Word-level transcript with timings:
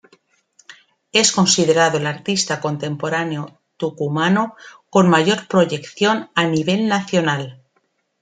Es 1.11 1.31
considerado 1.31 1.99
el 1.99 2.07
artista 2.07 2.59
contemporáneo 2.59 3.61
tucumano 3.77 4.55
con 4.89 5.07
mayor 5.07 5.47
proyección 5.47 6.31
a 6.33 6.45
nivel 6.45 6.87
nacional. 6.87 7.61